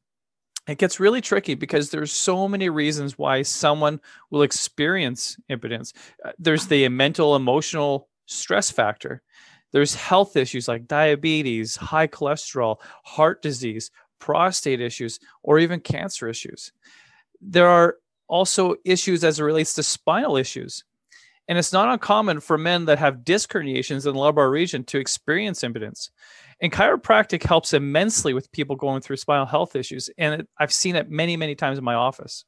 it 0.69 0.77
gets 0.77 1.01
really 1.01 1.23
tricky 1.23 1.55
because 1.55 1.89
there's 1.89 2.13
so 2.13 2.47
many 2.47 2.69
reasons 2.69 3.17
why 3.17 3.41
someone 3.41 3.99
will 4.31 4.43
experience 4.43 5.39
impotence. 5.49 5.95
Uh, 6.23 6.33
there's 6.39 6.67
the 6.67 6.87
mental 6.91 7.35
emotional 7.35 8.11
stress 8.27 8.71
factor. 8.71 9.23
There's 9.73 9.95
health 9.95 10.37
issues 10.37 10.69
like 10.69 10.87
diabetes 10.87 11.77
high 11.77 12.09
cholesterol 12.09 12.77
heart 13.05 13.41
disease 13.41 13.91
prostate 14.21 14.81
issues 14.81 15.19
or 15.43 15.59
even 15.59 15.81
cancer 15.81 16.29
issues 16.29 16.73
there 17.41 17.69
are 17.69 17.97
also 18.29 18.77
issues 18.85 19.25
as 19.25 19.41
it 19.41 19.45
relates 19.45 19.75
to 19.75 19.83
spinal 19.83 20.37
issues. 20.37 20.85
And 21.49 21.59
it's 21.59 21.73
not 21.73 21.89
uncommon 21.89 22.41
for 22.41 22.57
men 22.57 22.85
that 22.85 22.99
have 22.99 23.25
disc 23.25 23.51
herniations 23.53 24.07
in 24.07 24.13
the 24.13 24.21
lumbar 24.21 24.49
region 24.51 24.85
to 24.85 24.99
experience 24.99 25.65
impotence. 25.65 26.11
And 26.61 26.71
chiropractic 26.71 27.43
helps 27.43 27.73
immensely 27.73 28.35
with 28.35 28.53
people 28.53 28.77
going 28.77 29.01
through 29.01 29.17
spinal 29.17 29.47
health 29.47 29.75
issues. 29.75 30.11
And 30.17 30.43
it, 30.43 30.49
I've 30.59 30.73
seen 30.73 30.95
it 30.95 31.11
many, 31.11 31.37
many 31.37 31.57
times 31.57 31.79
in 31.79 31.85
my 31.85 31.95
office. 31.95 32.45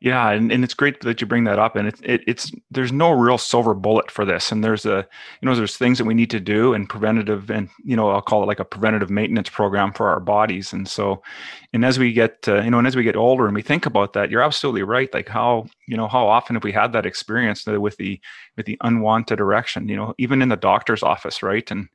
Yeah, 0.00 0.30
and, 0.30 0.50
and 0.50 0.64
it's 0.64 0.74
great 0.74 1.00
that 1.00 1.20
you 1.20 1.26
bring 1.26 1.44
that 1.44 1.58
up. 1.58 1.76
And 1.76 1.88
it, 1.88 2.00
it, 2.02 2.22
it's 2.26 2.52
there's 2.70 2.92
no 2.92 3.10
real 3.10 3.38
silver 3.38 3.74
bullet 3.74 4.10
for 4.10 4.24
this. 4.24 4.50
And 4.50 4.64
there's 4.64 4.86
a 4.86 5.06
you 5.40 5.46
know 5.46 5.54
there's 5.54 5.76
things 5.76 5.98
that 5.98 6.04
we 6.04 6.14
need 6.14 6.30
to 6.30 6.40
do 6.40 6.72
and 6.74 6.88
preventative 6.88 7.50
and 7.50 7.68
you 7.84 7.96
know 7.96 8.10
I'll 8.10 8.22
call 8.22 8.42
it 8.42 8.46
like 8.46 8.60
a 8.60 8.64
preventative 8.64 9.10
maintenance 9.10 9.48
program 9.50 9.92
for 9.92 10.08
our 10.08 10.20
bodies. 10.20 10.72
And 10.72 10.88
so, 10.88 11.22
and 11.72 11.84
as 11.84 11.98
we 11.98 12.12
get 12.12 12.48
uh, 12.48 12.62
you 12.62 12.70
know 12.70 12.78
and 12.78 12.86
as 12.86 12.96
we 12.96 13.02
get 13.02 13.16
older 13.16 13.46
and 13.46 13.54
we 13.54 13.62
think 13.62 13.86
about 13.86 14.14
that, 14.14 14.30
you're 14.30 14.42
absolutely 14.42 14.82
right. 14.82 15.12
Like 15.12 15.28
how 15.28 15.66
you 15.86 15.96
know 15.96 16.08
how 16.08 16.26
often 16.26 16.56
have 16.56 16.64
we 16.64 16.72
had 16.72 16.92
that 16.92 17.06
experience 17.06 17.66
with 17.66 17.96
the 17.96 18.20
with 18.56 18.66
the 18.66 18.78
unwanted 18.82 19.40
erection? 19.40 19.88
You 19.88 19.96
know, 19.96 20.14
even 20.18 20.42
in 20.42 20.48
the 20.48 20.56
doctor's 20.56 21.02
office, 21.02 21.42
right? 21.42 21.70
And 21.70 21.88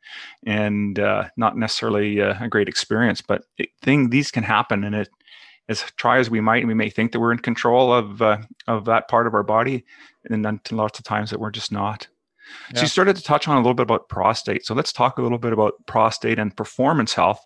and 0.46 1.00
uh, 1.00 1.26
not 1.38 1.58
necessarily 1.58 2.22
uh, 2.22 2.36
a 2.40 2.48
great 2.48 2.68
experience, 2.70 3.22
but 3.22 3.44
it, 3.58 3.70
thing 3.82 4.10
these 4.10 4.32
can 4.32 4.44
happen, 4.44 4.84
and 4.84 4.96
it 4.96 5.10
as 5.68 5.82
try 5.98 6.20
as 6.20 6.30
we 6.30 6.42
might, 6.42 6.60
and 6.60 6.68
we 6.68 6.74
may 6.74 6.90
think 6.90 7.12
that 7.12 7.20
we're 7.20 7.32
in 7.32 7.40
control 7.40 7.94
of 7.94 8.22
uh, 8.22 8.38
of 8.68 8.86
that 8.86 9.08
part 9.08 9.28
of 9.28 9.34
our 9.34 9.44
body, 9.44 9.86
and 10.26 10.46
then 10.46 10.60
lots 10.72 11.00
of 11.00 11.06
times 11.06 11.30
that 11.32 11.40
we're 11.40 11.52
just 11.52 11.72
not. 11.72 12.08
Yeah. 12.72 12.78
So 12.78 12.82
you 12.84 12.88
started 12.88 13.16
to 13.16 13.24
touch 13.24 13.48
on 13.48 13.56
a 13.56 13.60
little 13.60 13.74
bit 13.74 13.84
about 13.84 14.08
prostate. 14.08 14.66
So 14.66 14.76
let's 14.76 14.94
talk 14.94 15.18
a 15.18 15.22
little 15.22 15.40
bit 15.40 15.54
about 15.54 15.74
prostate 15.88 16.38
and 16.38 16.56
performance 16.56 17.14
health, 17.14 17.44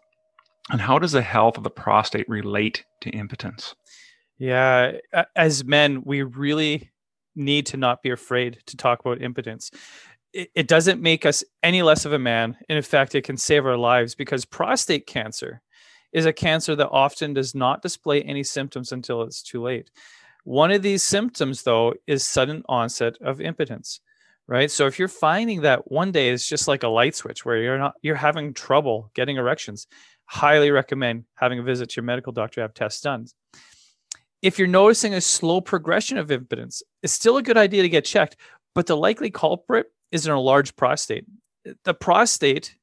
and 0.69 0.81
how 0.81 0.99
does 0.99 1.13
the 1.13 1.21
health 1.21 1.57
of 1.57 1.63
the 1.63 1.69
prostate 1.69 2.27
relate 2.27 2.83
to 3.01 3.09
impotence? 3.11 3.75
Yeah, 4.37 4.93
as 5.35 5.63
men, 5.65 6.03
we 6.05 6.23
really 6.23 6.91
need 7.35 7.65
to 7.67 7.77
not 7.77 8.01
be 8.01 8.09
afraid 8.09 8.59
to 8.67 8.77
talk 8.77 8.99
about 8.99 9.21
impotence. 9.21 9.71
It, 10.33 10.49
it 10.55 10.67
doesn't 10.67 11.01
make 11.01 11.25
us 11.25 11.43
any 11.63 11.81
less 11.81 12.05
of 12.05 12.13
a 12.13 12.19
man. 12.19 12.57
And 12.67 12.77
in 12.77 12.83
fact, 12.83 13.15
it 13.15 13.23
can 13.23 13.37
save 13.37 13.65
our 13.65 13.77
lives 13.77 14.15
because 14.15 14.45
prostate 14.45 15.07
cancer 15.07 15.61
is 16.13 16.25
a 16.25 16.33
cancer 16.33 16.75
that 16.75 16.89
often 16.89 17.33
does 17.33 17.53
not 17.53 17.81
display 17.81 18.21
any 18.21 18.43
symptoms 18.43 18.91
until 18.91 19.21
it's 19.21 19.43
too 19.43 19.61
late. 19.61 19.89
One 20.43 20.71
of 20.71 20.81
these 20.81 21.03
symptoms, 21.03 21.63
though, 21.63 21.93
is 22.07 22.25
sudden 22.25 22.63
onset 22.67 23.17
of 23.21 23.41
impotence, 23.41 24.01
right? 24.47 24.71
So 24.71 24.87
if 24.87 24.97
you're 24.97 25.07
finding 25.07 25.61
that 25.61 25.91
one 25.91 26.11
day 26.11 26.29
it's 26.29 26.47
just 26.47 26.67
like 26.67 26.83
a 26.83 26.87
light 26.87 27.15
switch 27.15 27.45
where 27.45 27.57
you're 27.57 27.77
not 27.77 27.95
you're 28.01 28.15
having 28.15 28.53
trouble 28.53 29.11
getting 29.13 29.37
erections, 29.37 29.87
highly 30.25 30.71
recommend 30.71 31.25
having 31.35 31.59
a 31.59 31.63
visit 31.63 31.89
to 31.89 31.95
your 31.97 32.05
medical 32.05 32.31
doctor 32.31 32.55
to 32.55 32.61
have 32.61 32.73
tests 32.73 33.01
done. 33.01 33.27
If 34.41 34.57
you're 34.57 34.67
noticing 34.67 35.13
a 35.13 35.21
slow 35.21 35.59
progression 35.59 36.17
of 36.17 36.31
impotence, 36.31 36.81
it's 37.03 37.13
still 37.13 37.37
a 37.37 37.43
good 37.43 37.57
idea 37.57 37.81
to 37.81 37.89
get 37.89 38.05
checked, 38.05 38.37
but 38.73 38.87
the 38.87 38.95
likely 38.95 39.29
culprit 39.29 39.87
is 40.11 40.25
in 40.25 40.31
a 40.31 40.39
large 40.39 40.75
prostate. 40.75 41.25
The 41.83 41.93
prostate 41.93 42.75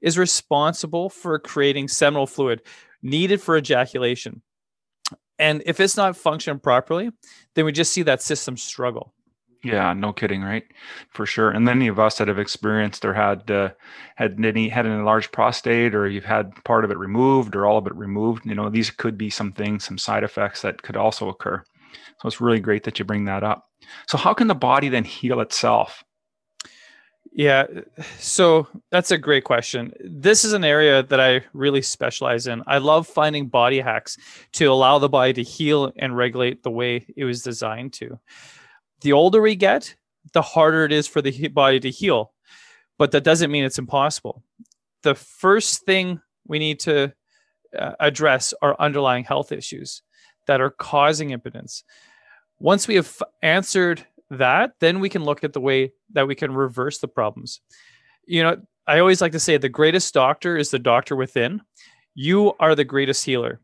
is 0.00 0.18
responsible 0.18 1.10
for 1.10 1.38
creating 1.38 1.88
seminal 1.88 2.26
fluid 2.26 2.62
needed 3.02 3.40
for 3.40 3.56
ejaculation. 3.56 4.42
And 5.38 5.62
if 5.64 5.80
it's 5.80 5.96
not 5.96 6.16
functioning 6.16 6.60
properly, 6.60 7.10
then 7.54 7.64
we 7.64 7.72
just 7.72 7.92
see 7.92 8.02
that 8.02 8.22
system 8.22 8.56
struggle. 8.56 9.14
Yeah, 9.62 9.92
no 9.92 10.12
kidding, 10.12 10.42
right? 10.42 10.64
For 11.10 11.26
sure. 11.26 11.50
And 11.50 11.68
any 11.68 11.88
of 11.88 11.98
us 11.98 12.16
that 12.16 12.28
have 12.28 12.38
experienced 12.38 13.04
or 13.04 13.12
had 13.12 13.50
uh, 13.50 13.70
had 14.16 14.42
any 14.42 14.70
had 14.70 14.86
an 14.86 14.92
enlarged 14.92 15.32
prostate, 15.32 15.94
or 15.94 16.08
you've 16.08 16.24
had 16.24 16.52
part 16.64 16.84
of 16.84 16.90
it 16.90 16.96
removed, 16.98 17.54
or 17.54 17.66
all 17.66 17.76
of 17.76 17.86
it 17.86 17.94
removed, 17.94 18.46
you 18.46 18.54
know, 18.54 18.70
these 18.70 18.90
could 18.90 19.18
be 19.18 19.28
some 19.28 19.52
things, 19.52 19.84
some 19.84 19.98
side 19.98 20.24
effects 20.24 20.62
that 20.62 20.82
could 20.82 20.96
also 20.96 21.28
occur. 21.28 21.62
So 22.20 22.26
it's 22.26 22.40
really 22.40 22.60
great 22.60 22.84
that 22.84 22.98
you 22.98 23.04
bring 23.04 23.26
that 23.26 23.42
up. 23.42 23.66
So 24.08 24.16
how 24.16 24.32
can 24.32 24.46
the 24.46 24.54
body 24.54 24.88
then 24.88 25.04
heal 25.04 25.40
itself? 25.40 26.04
Yeah, 27.32 27.66
so 28.18 28.66
that's 28.90 29.12
a 29.12 29.18
great 29.18 29.44
question. 29.44 29.92
This 30.04 30.44
is 30.44 30.52
an 30.52 30.64
area 30.64 31.02
that 31.04 31.20
I 31.20 31.42
really 31.52 31.80
specialize 31.80 32.48
in. 32.48 32.62
I 32.66 32.78
love 32.78 33.06
finding 33.06 33.46
body 33.46 33.80
hacks 33.80 34.16
to 34.54 34.66
allow 34.66 34.98
the 34.98 35.08
body 35.08 35.32
to 35.34 35.42
heal 35.42 35.92
and 35.96 36.16
regulate 36.16 36.62
the 36.62 36.72
way 36.72 37.06
it 37.16 37.24
was 37.24 37.42
designed 37.42 37.92
to. 37.94 38.18
The 39.02 39.12
older 39.12 39.40
we 39.40 39.54
get, 39.54 39.94
the 40.32 40.42
harder 40.42 40.84
it 40.84 40.92
is 40.92 41.06
for 41.06 41.22
the 41.22 41.48
body 41.48 41.78
to 41.80 41.90
heal, 41.90 42.32
but 42.98 43.12
that 43.12 43.24
doesn't 43.24 43.50
mean 43.50 43.64
it's 43.64 43.78
impossible. 43.78 44.42
The 45.02 45.14
first 45.14 45.84
thing 45.84 46.20
we 46.46 46.58
need 46.58 46.80
to 46.80 47.12
uh, 47.78 47.92
address 48.00 48.52
are 48.60 48.76
underlying 48.80 49.24
health 49.24 49.52
issues 49.52 50.02
that 50.46 50.60
are 50.60 50.70
causing 50.70 51.30
impotence. 51.30 51.84
Once 52.58 52.88
we 52.88 52.96
have 52.96 53.22
answered 53.42 54.04
that, 54.30 54.72
then 54.80 55.00
we 55.00 55.08
can 55.08 55.24
look 55.24 55.44
at 55.44 55.52
the 55.52 55.60
way 55.60 55.92
that 56.12 56.26
we 56.26 56.34
can 56.34 56.52
reverse 56.52 56.98
the 56.98 57.08
problems. 57.08 57.60
You 58.24 58.42
know, 58.42 58.56
I 58.86 58.98
always 58.98 59.20
like 59.20 59.32
to 59.32 59.40
say 59.40 59.56
the 59.56 59.68
greatest 59.68 60.12
doctor 60.14 60.56
is 60.56 60.70
the 60.70 60.78
doctor 60.78 61.16
within. 61.16 61.62
You 62.14 62.54
are 62.60 62.74
the 62.74 62.84
greatest 62.84 63.24
healer. 63.24 63.60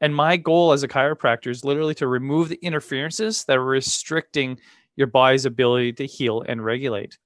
And 0.00 0.14
my 0.14 0.36
goal 0.36 0.72
as 0.72 0.82
a 0.82 0.88
chiropractor 0.88 1.50
is 1.50 1.64
literally 1.64 1.94
to 1.96 2.06
remove 2.06 2.48
the 2.48 2.58
interferences 2.62 3.44
that 3.44 3.56
are 3.56 3.64
restricting 3.64 4.58
your 4.96 5.06
body's 5.06 5.44
ability 5.44 5.94
to 5.94 6.06
heal 6.06 6.42
and 6.46 6.64
regulate. 6.64 7.18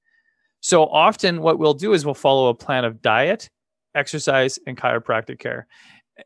So 0.60 0.84
often, 0.86 1.40
what 1.40 1.58
we'll 1.58 1.74
do 1.74 1.94
is 1.94 2.04
we'll 2.04 2.14
follow 2.14 2.48
a 2.48 2.54
plan 2.54 2.84
of 2.84 3.00
diet, 3.00 3.48
exercise, 3.94 4.58
and 4.66 4.76
chiropractic 4.76 5.38
care. 5.38 5.66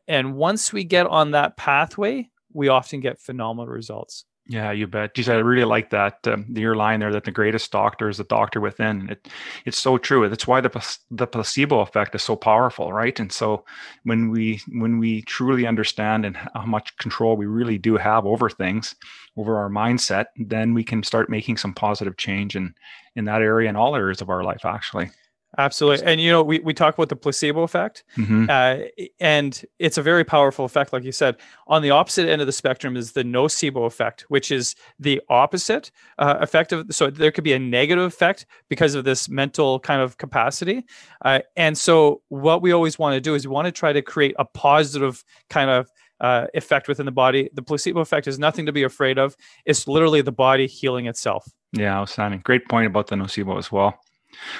And 0.07 0.35
once 0.35 0.73
we 0.73 0.83
get 0.83 1.07
on 1.07 1.31
that 1.31 1.55
pathway, 1.57 2.29
we 2.53 2.67
often 2.67 2.99
get 2.99 3.19
phenomenal 3.19 3.71
results. 3.71 4.25
Yeah, 4.47 4.71
you 4.71 4.85
bet. 4.85 5.15
Geez, 5.15 5.27
I 5.27 5.35
really 5.37 5.65
like 5.65 5.89
that 5.89 6.19
um, 6.27 6.45
your 6.53 6.75
line 6.75 6.99
there 6.99 7.11
that 7.11 7.23
the 7.23 7.31
greatest 7.31 7.71
doctor 7.71 8.09
is 8.09 8.17
the 8.17 8.25
doctor 8.25 8.61
within. 8.61 9.09
It, 9.09 9.27
it's 9.65 9.77
so 9.79 9.97
true. 9.97 10.29
That's 10.29 10.45
why 10.45 10.61
the 10.61 10.69
the 11.09 11.25
placebo 11.25 11.79
effect 11.79 12.13
is 12.13 12.21
so 12.21 12.35
powerful, 12.35 12.93
right? 12.93 13.19
And 13.19 13.31
so 13.31 13.65
when 14.03 14.29
we 14.29 14.61
when 14.71 14.99
we 14.99 15.23
truly 15.23 15.65
understand 15.65 16.27
and 16.27 16.37
how 16.37 16.65
much 16.67 16.95
control 16.97 17.35
we 17.35 17.47
really 17.47 17.79
do 17.79 17.97
have 17.97 18.27
over 18.27 18.47
things, 18.47 18.93
over 19.35 19.57
our 19.57 19.69
mindset, 19.69 20.25
then 20.37 20.75
we 20.75 20.83
can 20.83 21.01
start 21.01 21.27
making 21.27 21.57
some 21.57 21.73
positive 21.73 22.15
change 22.17 22.55
in 22.55 22.75
in 23.15 23.25
that 23.25 23.41
area 23.41 23.67
and 23.67 23.77
all 23.77 23.95
areas 23.95 24.21
of 24.21 24.29
our 24.29 24.43
life, 24.43 24.63
actually. 24.63 25.09
Absolutely. 25.57 26.05
And, 26.05 26.19
you 26.19 26.31
know, 26.31 26.43
we, 26.43 26.59
we 26.59 26.73
talk 26.73 26.93
about 26.95 27.09
the 27.09 27.15
placebo 27.15 27.63
effect, 27.63 28.03
mm-hmm. 28.17 28.45
uh, 28.49 28.77
and 29.19 29.63
it's 29.79 29.97
a 29.97 30.01
very 30.01 30.23
powerful 30.23 30.65
effect, 30.65 30.93
like 30.93 31.03
you 31.03 31.11
said. 31.11 31.37
On 31.67 31.81
the 31.81 31.91
opposite 31.91 32.27
end 32.27 32.41
of 32.41 32.47
the 32.47 32.51
spectrum 32.51 32.97
is 32.97 33.13
the 33.13 33.23
nocebo 33.23 33.85
effect, 33.85 34.25
which 34.27 34.51
is 34.51 34.75
the 34.99 35.21
opposite 35.29 35.91
uh, 36.19 36.37
effect 36.39 36.73
of. 36.73 36.87
So 36.91 37.09
there 37.09 37.31
could 37.31 37.43
be 37.43 37.53
a 37.53 37.59
negative 37.59 38.03
effect 38.03 38.45
because 38.69 38.95
of 38.95 39.05
this 39.05 39.29
mental 39.29 39.79
kind 39.79 40.01
of 40.01 40.17
capacity. 40.17 40.83
Uh, 41.23 41.39
and 41.55 41.77
so 41.77 42.21
what 42.29 42.61
we 42.61 42.71
always 42.71 42.99
want 42.99 43.13
to 43.13 43.21
do 43.21 43.35
is 43.35 43.47
we 43.47 43.53
want 43.53 43.65
to 43.65 43.71
try 43.71 43.93
to 43.93 44.01
create 44.01 44.35
a 44.37 44.45
positive 44.45 45.23
kind 45.49 45.69
of 45.69 45.89
uh, 46.19 46.47
effect 46.53 46.87
within 46.87 47.05
the 47.05 47.11
body. 47.11 47.49
The 47.53 47.61
placebo 47.61 47.99
effect 47.99 48.27
is 48.27 48.39
nothing 48.39 48.65
to 48.65 48.71
be 48.71 48.83
afraid 48.83 49.17
of. 49.17 49.35
It's 49.65 49.87
literally 49.87 50.21
the 50.21 50.31
body 50.31 50.67
healing 50.67 51.07
itself. 51.07 51.45
Yeah, 51.73 51.97
outstanding. 51.97 52.41
Great 52.43 52.67
point 52.69 52.87
about 52.87 53.07
the 53.07 53.15
nocebo 53.15 53.57
as 53.57 53.71
well. 53.71 53.99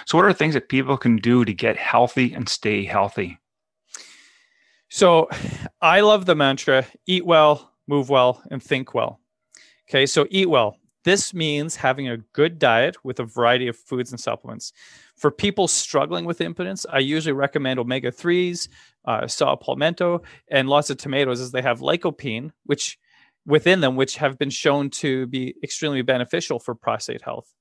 So, 0.06 0.18
what 0.18 0.26
are 0.26 0.34
things 0.34 0.54
that 0.54 0.70
people 0.70 0.98
can 0.98 1.18
do 1.18 1.46
to 1.46 1.54
get 1.54 1.78
healthy 1.78 2.34
and 2.34 2.48
stay 2.48 2.86
healthy? 2.86 3.40
So, 4.90 5.30
I 5.82 6.02
love 6.02 6.26
the 6.26 6.36
mantra 6.36 6.86
eat 7.06 7.26
well, 7.26 7.74
move 7.88 8.10
well, 8.10 8.42
and 8.52 8.62
think 8.62 8.94
well. 8.94 9.20
Okay, 9.90 10.06
so 10.06 10.28
eat 10.30 10.50
well. 10.50 10.78
This 11.04 11.36
means 11.36 11.76
having 11.76 12.10
a 12.10 12.18
good 12.34 12.58
diet 12.58 12.98
with 13.04 13.20
a 13.20 13.26
variety 13.26 13.68
of 13.68 13.78
foods 13.78 14.12
and 14.12 14.20
supplements. 14.20 14.74
For 15.16 15.30
people 15.30 15.68
struggling 15.68 16.26
with 16.26 16.42
impotence, 16.42 16.86
I 16.92 17.00
usually 17.00 17.34
recommend 17.34 17.80
omega 17.80 18.12
3s, 18.12 18.68
uh, 19.06 19.28
saw 19.28 19.56
palmetto, 19.56 20.24
and 20.48 20.68
lots 20.68 20.90
of 20.90 20.98
tomatoes 20.98 21.40
as 21.40 21.52
they 21.52 21.62
have 21.62 21.80
lycopene, 21.82 22.52
which 22.66 22.98
within 23.46 23.82
them, 23.82 23.96
which 23.96 24.18
have 24.18 24.40
been 24.40 24.50
shown 24.50 24.90
to 24.90 25.28
be 25.28 25.54
extremely 25.64 26.02
beneficial 26.02 26.58
for 26.58 26.74
prostate 26.74 27.22
health 27.22 27.54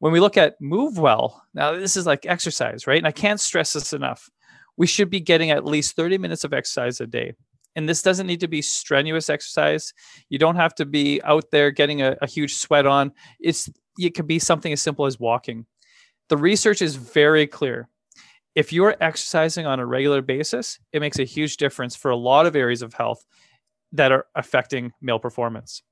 when 0.00 0.12
we 0.12 0.20
look 0.20 0.36
at 0.36 0.60
move 0.60 0.98
well, 0.98 1.44
now 1.54 1.72
this 1.72 1.96
is 1.96 2.06
like 2.06 2.26
exercise, 2.26 2.86
right? 2.86 2.98
And 2.98 3.06
I 3.06 3.12
can't 3.12 3.38
stress 3.38 3.74
this 3.74 3.92
enough. 3.92 4.28
We 4.76 4.86
should 4.86 5.10
be 5.10 5.20
getting 5.20 5.50
at 5.50 5.64
least 5.64 5.94
30 5.94 6.18
minutes 6.18 6.42
of 6.42 6.52
exercise 6.52 7.00
a 7.00 7.06
day. 7.06 7.34
And 7.76 7.88
this 7.88 8.02
doesn't 8.02 8.26
need 8.26 8.40
to 8.40 8.48
be 8.48 8.62
strenuous 8.62 9.30
exercise. 9.30 9.92
You 10.28 10.38
don't 10.38 10.56
have 10.56 10.74
to 10.76 10.86
be 10.86 11.22
out 11.22 11.44
there 11.52 11.70
getting 11.70 12.02
a, 12.02 12.16
a 12.20 12.26
huge 12.26 12.54
sweat 12.54 12.86
on. 12.86 13.12
It's 13.38 13.70
it 13.98 14.14
could 14.14 14.26
be 14.26 14.38
something 14.38 14.72
as 14.72 14.82
simple 14.82 15.06
as 15.06 15.20
walking. 15.20 15.66
The 16.30 16.36
research 16.36 16.80
is 16.80 16.96
very 16.96 17.46
clear. 17.46 17.88
If 18.54 18.72
you're 18.72 18.96
exercising 19.00 19.66
on 19.66 19.78
a 19.78 19.86
regular 19.86 20.22
basis, 20.22 20.80
it 20.92 21.00
makes 21.00 21.18
a 21.18 21.24
huge 21.24 21.58
difference 21.58 21.94
for 21.94 22.10
a 22.10 22.16
lot 22.16 22.46
of 22.46 22.56
areas 22.56 22.82
of 22.82 22.94
health 22.94 23.24
that 23.92 24.12
are 24.12 24.26
affecting 24.34 24.92
male 25.00 25.18
performance. 25.18 25.82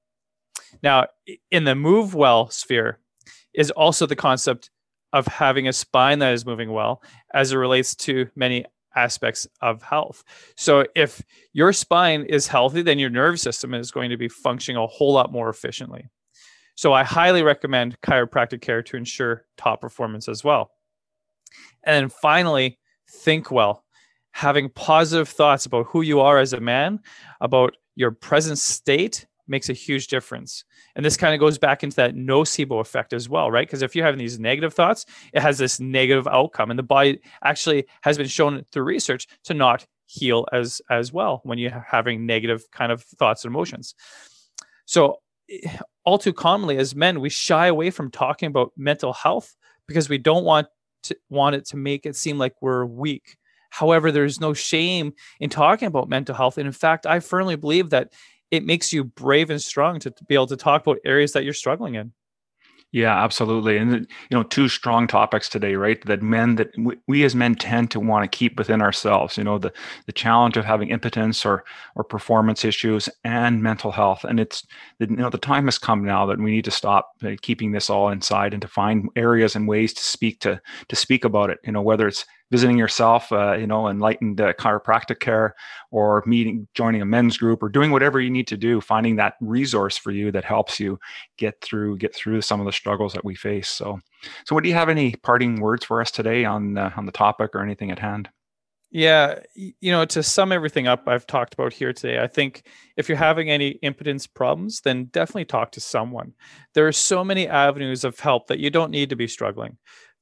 Now, 0.82 1.06
in 1.50 1.64
the 1.64 1.74
move 1.74 2.14
well 2.14 2.48
sphere, 2.50 2.98
is 3.58 3.72
also 3.72 4.06
the 4.06 4.16
concept 4.16 4.70
of 5.12 5.26
having 5.26 5.66
a 5.66 5.72
spine 5.72 6.20
that 6.20 6.32
is 6.32 6.46
moving 6.46 6.70
well 6.70 7.02
as 7.34 7.52
it 7.52 7.56
relates 7.56 7.94
to 7.96 8.28
many 8.36 8.64
aspects 8.94 9.48
of 9.60 9.82
health. 9.82 10.22
So 10.56 10.84
if 10.94 11.22
your 11.52 11.72
spine 11.72 12.22
is 12.22 12.46
healthy, 12.46 12.82
then 12.82 12.98
your 12.98 13.10
nervous 13.10 13.42
system 13.42 13.74
is 13.74 13.90
going 13.90 14.10
to 14.10 14.16
be 14.16 14.28
functioning 14.28 14.76
a 14.76 14.86
whole 14.86 15.12
lot 15.12 15.32
more 15.32 15.48
efficiently. 15.48 16.08
So 16.76 16.92
I 16.92 17.02
highly 17.02 17.42
recommend 17.42 18.00
chiropractic 18.00 18.60
care 18.60 18.82
to 18.84 18.96
ensure 18.96 19.44
top 19.56 19.80
performance 19.80 20.28
as 20.28 20.44
well. 20.44 20.70
And 21.82 21.94
then 21.94 22.08
finally, 22.08 22.78
think 23.10 23.50
well. 23.50 23.84
Having 24.32 24.70
positive 24.70 25.28
thoughts 25.28 25.66
about 25.66 25.86
who 25.86 26.02
you 26.02 26.20
are 26.20 26.38
as 26.38 26.52
a 26.52 26.60
man, 26.60 27.00
about 27.40 27.76
your 27.96 28.12
present 28.12 28.58
state, 28.58 29.26
makes 29.48 29.68
a 29.68 29.72
huge 29.72 30.08
difference. 30.08 30.64
And 30.94 31.04
this 31.04 31.16
kind 31.16 31.34
of 31.34 31.40
goes 31.40 31.58
back 31.58 31.82
into 31.82 31.96
that 31.96 32.14
nocebo 32.14 32.80
effect 32.80 33.12
as 33.12 33.28
well, 33.28 33.50
right? 33.50 33.66
Because 33.66 33.82
if 33.82 33.94
you're 33.94 34.04
having 34.04 34.18
these 34.18 34.38
negative 34.38 34.74
thoughts, 34.74 35.06
it 35.32 35.40
has 35.40 35.58
this 35.58 35.80
negative 35.80 36.26
outcome. 36.26 36.70
And 36.70 36.78
the 36.78 36.84
body 36.84 37.20
actually 37.42 37.86
has 38.02 38.16
been 38.16 38.26
shown 38.26 38.64
through 38.72 38.84
research 38.84 39.26
to 39.44 39.54
not 39.54 39.86
heal 40.06 40.46
as 40.52 40.80
as 40.90 41.12
well 41.12 41.40
when 41.44 41.58
you're 41.58 41.84
having 41.86 42.24
negative 42.24 42.64
kind 42.72 42.90
of 42.90 43.02
thoughts 43.02 43.44
and 43.44 43.52
emotions. 43.52 43.94
So 44.86 45.20
all 46.04 46.18
too 46.18 46.32
commonly 46.32 46.78
as 46.78 46.94
men, 46.94 47.20
we 47.20 47.28
shy 47.28 47.66
away 47.66 47.90
from 47.90 48.10
talking 48.10 48.46
about 48.46 48.72
mental 48.76 49.12
health 49.12 49.54
because 49.86 50.08
we 50.08 50.18
don't 50.18 50.44
want 50.44 50.66
to 51.04 51.16
want 51.28 51.56
it 51.56 51.66
to 51.66 51.76
make 51.76 52.06
it 52.06 52.16
seem 52.16 52.38
like 52.38 52.54
we're 52.60 52.84
weak. 52.84 53.36
However, 53.70 54.10
there's 54.10 54.40
no 54.40 54.54
shame 54.54 55.12
in 55.40 55.50
talking 55.50 55.88
about 55.88 56.08
mental 56.08 56.34
health. 56.34 56.58
And 56.58 56.66
in 56.66 56.72
fact, 56.72 57.06
I 57.06 57.20
firmly 57.20 57.56
believe 57.56 57.90
that 57.90 58.12
it 58.50 58.64
makes 58.64 58.92
you 58.92 59.04
brave 59.04 59.50
and 59.50 59.60
strong 59.60 59.98
to, 60.00 60.12
be 60.26 60.34
able 60.34 60.46
to 60.46 60.56
talk 60.56 60.82
about 60.82 60.98
areas 61.04 61.32
that 61.32 61.44
you're 61.44 61.54
struggling 61.54 61.94
in. 61.94 62.12
Yeah, 62.90 63.22
absolutely. 63.22 63.76
And 63.76 63.92
you 63.92 64.06
know, 64.30 64.42
two 64.42 64.66
strong 64.66 65.06
topics 65.06 65.50
today, 65.50 65.74
right? 65.74 66.02
That 66.06 66.22
men 66.22 66.54
that 66.54 66.70
we, 66.78 66.96
we, 67.06 67.24
as 67.24 67.34
men 67.34 67.54
tend 67.54 67.90
to 67.90 68.00
want 68.00 68.24
to 68.24 68.34
keep 68.34 68.56
within 68.56 68.80
ourselves. 68.80 69.36
You 69.36 69.44
know, 69.44 69.58
the 69.58 69.74
the 70.06 70.12
challenge 70.12 70.56
of 70.56 70.64
having 70.64 70.88
impotence 70.88 71.44
or 71.44 71.64
or 71.96 72.04
performance 72.04 72.64
issues 72.64 73.06
and 73.24 73.62
mental 73.62 73.92
health. 73.92 74.24
And 74.24 74.40
it's 74.40 74.66
you 75.00 75.06
know 75.08 75.28
the 75.28 75.36
time 75.36 75.66
has 75.66 75.78
come 75.78 76.02
now 76.02 76.24
that 76.24 76.38
we 76.38 76.50
need 76.50 76.64
to 76.64 76.70
stop 76.70 77.10
uh, 77.22 77.32
keeping 77.42 77.72
this 77.72 77.90
all 77.90 78.08
inside 78.08 78.54
and 78.54 78.62
to 78.62 78.68
find 78.68 79.10
areas 79.16 79.54
and 79.54 79.68
ways 79.68 79.92
to 79.92 80.02
speak 80.02 80.40
to 80.40 80.58
to 80.88 80.96
speak 80.96 81.26
about 81.26 81.50
it. 81.50 81.58
You 81.64 81.72
know, 81.72 81.82
whether 81.82 82.08
it's 82.08 82.24
visiting 82.50 82.78
yourself, 82.78 83.30
uh, 83.32 83.52
you 83.52 83.66
know, 83.66 83.88
enlightened 83.88 84.40
uh, 84.40 84.52
chiropractic 84.54 85.20
care, 85.20 85.54
or 85.90 86.22
meeting, 86.26 86.66
joining 86.74 87.02
a 87.02 87.06
men's 87.06 87.36
group, 87.36 87.62
or 87.62 87.68
doing 87.68 87.90
whatever 87.90 88.20
you 88.20 88.30
need 88.30 88.46
to 88.46 88.56
do, 88.56 88.80
finding 88.80 89.16
that 89.16 89.34
resource 89.40 89.96
for 89.96 90.10
you 90.10 90.32
that 90.32 90.44
helps 90.44 90.80
you 90.80 90.98
get 91.36 91.60
through 91.60 91.96
get 91.98 92.14
through 92.14 92.40
some 92.40 92.60
of 92.60 92.66
the 92.66 92.72
struggles 92.72 93.12
that 93.12 93.24
we 93.24 93.34
face. 93.34 93.68
So, 93.68 94.00
so, 94.44 94.54
what 94.54 94.64
do 94.64 94.70
you 94.70 94.74
have 94.74 94.88
any 94.88 95.14
parting 95.22 95.60
words 95.60 95.84
for 95.84 96.00
us 96.00 96.10
today 96.10 96.44
on 96.44 96.78
uh, 96.78 96.92
on 96.96 97.06
the 97.06 97.12
topic 97.12 97.50
or 97.54 97.62
anything 97.62 97.90
at 97.90 97.98
hand? 97.98 98.28
Yeah, 98.90 99.40
you 99.54 99.92
know, 99.92 100.06
to 100.06 100.22
sum 100.22 100.50
everything 100.50 100.86
up 100.86 101.06
I've 101.06 101.26
talked 101.26 101.52
about 101.52 101.74
here 101.74 101.92
today, 101.92 102.22
I 102.22 102.26
think 102.26 102.62
if 102.96 103.06
you're 103.06 103.18
having 103.18 103.50
any 103.50 103.72
impotence 103.82 104.26
problems, 104.26 104.80
then 104.80 105.06
definitely 105.06 105.44
talk 105.44 105.72
to 105.72 105.80
someone. 105.80 106.32
There 106.72 106.88
are 106.88 106.92
so 106.92 107.22
many 107.22 107.46
avenues 107.46 108.02
of 108.02 108.18
help 108.18 108.46
that 108.46 108.60
you 108.60 108.70
don't 108.70 108.90
need 108.90 109.10
to 109.10 109.16
be 109.16 109.28
struggling 109.28 109.76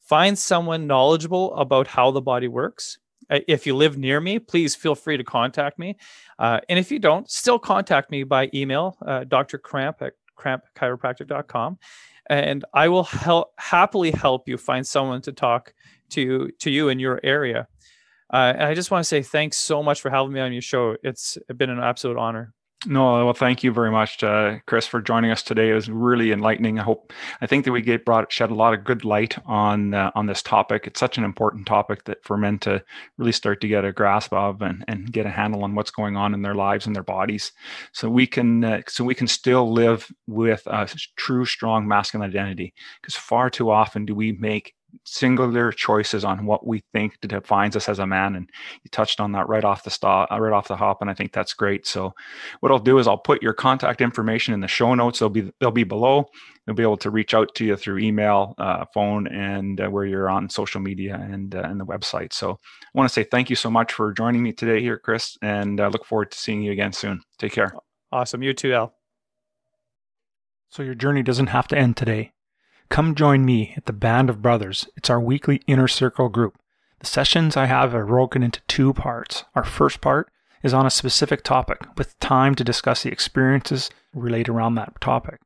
find 0.06 0.38
someone 0.38 0.86
knowledgeable 0.86 1.54
about 1.56 1.86
how 1.86 2.10
the 2.10 2.20
body 2.20 2.48
works. 2.48 2.98
If 3.28 3.66
you 3.66 3.74
live 3.74 3.98
near 3.98 4.20
me, 4.20 4.38
please 4.38 4.76
feel 4.76 4.94
free 4.94 5.16
to 5.16 5.24
contact 5.24 5.78
me. 5.78 5.96
Uh, 6.38 6.60
and 6.68 6.78
if 6.78 6.92
you 6.92 7.00
don't, 7.00 7.28
still 7.28 7.58
contact 7.58 8.10
me 8.10 8.22
by 8.22 8.48
email, 8.54 8.96
uh, 9.04 9.24
Dr. 9.24 9.58
Kramp 9.58 10.00
at 10.00 10.12
krampchiropractic.com. 10.38 11.78
And 12.28 12.64
I 12.72 12.88
will 12.88 13.04
help, 13.04 13.52
happily 13.58 14.12
help 14.12 14.48
you 14.48 14.56
find 14.56 14.86
someone 14.86 15.22
to 15.22 15.32
talk 15.32 15.74
to, 16.10 16.50
to 16.60 16.70
you 16.70 16.88
in 16.88 17.00
your 17.00 17.18
area. 17.24 17.66
Uh, 18.32 18.52
and 18.54 18.62
I 18.62 18.74
just 18.74 18.90
want 18.90 19.02
to 19.02 19.08
say 19.08 19.22
thanks 19.22 19.56
so 19.56 19.82
much 19.82 20.00
for 20.00 20.10
having 20.10 20.32
me 20.32 20.40
on 20.40 20.52
your 20.52 20.62
show. 20.62 20.96
It's 21.02 21.38
been 21.56 21.70
an 21.70 21.80
absolute 21.80 22.16
honor. 22.16 22.52
No, 22.88 23.24
well, 23.24 23.34
thank 23.34 23.64
you 23.64 23.72
very 23.72 23.90
much, 23.90 24.22
uh, 24.22 24.58
Chris, 24.66 24.86
for 24.86 25.02
joining 25.02 25.32
us 25.32 25.42
today. 25.42 25.70
It 25.70 25.74
was 25.74 25.90
really 25.90 26.30
enlightening. 26.30 26.78
I 26.78 26.84
hope, 26.84 27.12
I 27.40 27.46
think 27.46 27.64
that 27.64 27.72
we 27.72 27.82
get 27.82 28.04
brought 28.04 28.32
shed 28.32 28.50
a 28.50 28.54
lot 28.54 28.74
of 28.74 28.84
good 28.84 29.04
light 29.04 29.36
on 29.44 29.92
uh, 29.92 30.12
on 30.14 30.26
this 30.26 30.40
topic. 30.40 30.86
It's 30.86 31.00
such 31.00 31.18
an 31.18 31.24
important 31.24 31.66
topic 31.66 32.04
that 32.04 32.22
for 32.22 32.36
men 32.36 32.60
to 32.60 32.84
really 33.18 33.32
start 33.32 33.60
to 33.62 33.68
get 33.68 33.84
a 33.84 33.92
grasp 33.92 34.32
of 34.32 34.62
and, 34.62 34.84
and 34.86 35.12
get 35.12 35.26
a 35.26 35.30
handle 35.30 35.64
on 35.64 35.74
what's 35.74 35.90
going 35.90 36.16
on 36.16 36.32
in 36.32 36.42
their 36.42 36.54
lives 36.54 36.86
and 36.86 36.94
their 36.94 37.02
bodies, 37.02 37.50
so 37.90 38.08
we 38.08 38.24
can 38.24 38.62
uh, 38.62 38.82
so 38.86 39.02
we 39.02 39.16
can 39.16 39.26
still 39.26 39.72
live 39.72 40.08
with 40.28 40.64
a 40.68 40.88
true, 41.16 41.44
strong 41.44 41.88
masculine 41.88 42.28
identity. 42.28 42.72
Because 43.02 43.16
far 43.16 43.50
too 43.50 43.68
often 43.68 44.06
do 44.06 44.14
we 44.14 44.30
make 44.30 44.75
singular 45.04 45.72
choices 45.72 46.24
on 46.24 46.46
what 46.46 46.66
we 46.66 46.82
think 46.92 47.18
defines 47.20 47.76
us 47.76 47.88
as 47.88 47.98
a 47.98 48.06
man 48.06 48.34
and 48.34 48.50
you 48.82 48.90
touched 48.90 49.20
on 49.20 49.32
that 49.32 49.48
right 49.48 49.64
off 49.64 49.84
the 49.84 49.90
start 49.90 50.30
uh, 50.30 50.40
right 50.40 50.52
off 50.52 50.68
the 50.68 50.76
hop 50.76 51.00
and 51.00 51.10
i 51.10 51.14
think 51.14 51.32
that's 51.32 51.54
great. 51.54 51.86
So 51.86 52.12
what 52.60 52.72
i'll 52.72 52.78
do 52.78 52.98
is 52.98 53.06
i'll 53.06 53.18
put 53.18 53.42
your 53.42 53.52
contact 53.52 54.00
information 54.00 54.54
in 54.54 54.60
the 54.60 54.68
show 54.68 54.94
notes. 54.94 55.18
They'll 55.18 55.28
be 55.28 55.52
they'll 55.60 55.70
be 55.70 55.84
below. 55.84 56.26
They'll 56.66 56.74
be 56.74 56.82
able 56.82 56.96
to 56.98 57.10
reach 57.10 57.34
out 57.34 57.54
to 57.56 57.64
you 57.64 57.76
through 57.76 57.98
email 57.98 58.54
uh, 58.58 58.84
phone 58.92 59.28
and 59.28 59.80
uh, 59.80 59.88
where 59.88 60.04
you're 60.04 60.28
on 60.28 60.48
social 60.48 60.80
media 60.80 61.14
and 61.14 61.54
uh, 61.54 61.62
and 61.62 61.80
the 61.80 61.86
website. 61.86 62.32
So 62.32 62.52
i 62.52 62.88
want 62.94 63.08
to 63.08 63.12
say 63.12 63.24
thank 63.24 63.50
you 63.50 63.56
so 63.56 63.70
much 63.70 63.92
for 63.92 64.12
joining 64.12 64.42
me 64.42 64.52
today 64.52 64.80
here 64.80 64.98
chris 64.98 65.36
and 65.42 65.80
i 65.80 65.88
look 65.88 66.04
forward 66.04 66.30
to 66.32 66.38
seeing 66.38 66.62
you 66.62 66.72
again 66.72 66.92
soon. 66.92 67.22
Take 67.38 67.52
care. 67.52 67.72
Awesome. 68.12 68.42
You 68.42 68.54
too 68.54 68.72
al. 68.72 68.94
So 70.70 70.82
your 70.82 70.94
journey 70.94 71.22
doesn't 71.22 71.48
have 71.48 71.68
to 71.68 71.78
end 71.78 71.96
today 71.96 72.32
Come 72.88 73.14
join 73.14 73.44
me 73.44 73.74
at 73.76 73.86
the 73.86 73.92
Band 73.92 74.30
of 74.30 74.40
Brothers. 74.40 74.88
It's 74.96 75.10
our 75.10 75.20
weekly 75.20 75.60
inner 75.66 75.88
circle 75.88 76.28
group. 76.28 76.58
The 77.00 77.06
sessions 77.06 77.56
I 77.56 77.66
have 77.66 77.94
are 77.94 78.06
broken 78.06 78.42
into 78.42 78.60
two 78.68 78.92
parts. 78.92 79.44
Our 79.54 79.64
first 79.64 80.00
part 80.00 80.30
is 80.62 80.72
on 80.72 80.86
a 80.86 80.90
specific 80.90 81.42
topic 81.42 81.84
with 81.98 82.18
time 82.20 82.54
to 82.54 82.64
discuss 82.64 83.02
the 83.02 83.10
experiences 83.10 83.90
related 84.14 84.48
around 84.50 84.76
that 84.76 85.00
topic. 85.00 85.40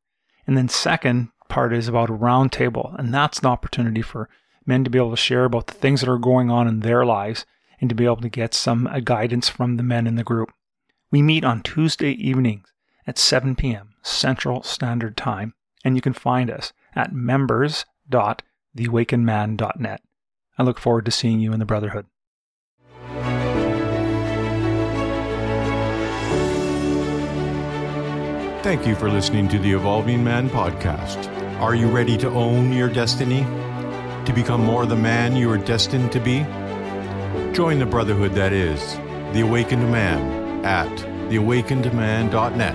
And 0.46 0.56
then 0.56 0.68
second 0.68 1.30
part 1.48 1.72
is 1.72 1.88
about 1.88 2.10
a 2.10 2.14
round 2.14 2.52
table, 2.52 2.94
and 2.98 3.12
that's 3.12 3.40
an 3.40 3.46
opportunity 3.46 4.02
for 4.02 4.28
men 4.66 4.84
to 4.84 4.90
be 4.90 4.98
able 4.98 5.10
to 5.10 5.16
share 5.16 5.44
about 5.46 5.66
the 5.66 5.74
things 5.74 6.00
that 6.00 6.10
are 6.10 6.18
going 6.18 6.50
on 6.50 6.68
in 6.68 6.80
their 6.80 7.04
lives 7.04 7.46
and 7.80 7.88
to 7.88 7.96
be 7.96 8.04
able 8.04 8.16
to 8.18 8.28
get 8.28 8.54
some 8.54 8.86
uh, 8.86 9.00
guidance 9.00 9.48
from 9.48 9.76
the 9.76 9.82
men 9.82 10.06
in 10.06 10.14
the 10.14 10.22
group. 10.22 10.52
We 11.10 11.22
meet 11.22 11.44
on 11.44 11.62
Tuesday 11.62 12.12
evenings 12.12 12.72
at 13.06 13.18
7 13.18 13.56
p.m. 13.56 13.94
Central 14.02 14.62
Standard 14.62 15.16
Time, 15.16 15.54
and 15.84 15.96
you 15.96 16.02
can 16.02 16.12
find 16.12 16.50
us 16.50 16.72
at 16.94 17.12
members.theawakenedman.net. 17.12 20.02
I 20.58 20.62
look 20.62 20.78
forward 20.78 21.06
to 21.06 21.10
seeing 21.10 21.40
you 21.40 21.52
in 21.52 21.58
the 21.58 21.64
Brotherhood. 21.64 22.06
Thank 28.62 28.86
you 28.86 28.94
for 28.94 29.10
listening 29.10 29.48
to 29.48 29.58
the 29.58 29.72
Evolving 29.72 30.22
Man 30.22 30.50
podcast. 30.50 31.26
Are 31.60 31.74
you 31.74 31.88
ready 31.88 32.18
to 32.18 32.28
own 32.28 32.72
your 32.72 32.90
destiny? 32.90 33.40
To 34.26 34.32
become 34.34 34.62
more 34.62 34.84
the 34.84 34.96
man 34.96 35.34
you 35.34 35.50
are 35.50 35.58
destined 35.58 36.12
to 36.12 36.20
be? 36.20 36.44
Join 37.54 37.78
the 37.78 37.86
brotherhood 37.86 38.34
that 38.34 38.52
is 38.52 38.96
The 39.32 39.40
Awakened 39.40 39.90
Man 39.90 40.64
at 40.64 40.94
theawakenedman.net 41.30 42.74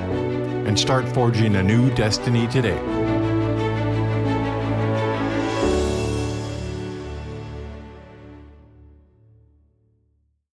and 0.68 0.80
start 0.80 1.08
forging 1.08 1.56
a 1.56 1.64
new 1.64 1.94
destiny 1.94 2.48
today. 2.48 3.05